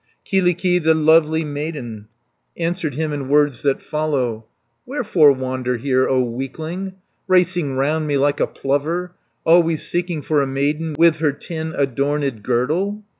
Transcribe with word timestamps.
Kyllikki 0.25 0.79
the 0.83 0.95
lovely 0.95 1.43
maiden 1.43 2.07
Answered 2.57 2.95
him 2.95 3.13
in 3.13 3.29
words 3.29 3.61
that 3.61 3.83
follow: 3.83 4.47
170 4.85 4.87
"Wherefore 4.87 5.31
wander 5.33 5.77
here, 5.77 6.09
O 6.09 6.23
weakling. 6.23 6.93
Racing 7.27 7.75
round 7.75 8.07
me 8.07 8.17
like 8.17 8.39
a 8.39 8.47
plover, 8.47 9.13
Always 9.45 9.87
seeking 9.87 10.23
for 10.23 10.41
a 10.41 10.47
maiden, 10.47 10.95
With 10.97 11.17
her 11.17 11.31
tin 11.31 11.75
adorned 11.77 12.41
girdle? 12.41 13.03